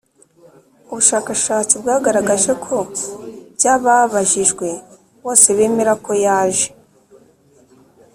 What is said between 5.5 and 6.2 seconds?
bemera ko